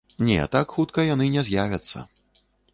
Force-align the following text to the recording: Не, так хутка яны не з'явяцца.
Не, 0.29 0.37
так 0.55 0.73
хутка 0.77 1.05
яны 1.13 1.29
не 1.37 1.45
з'явяцца. 1.53 1.97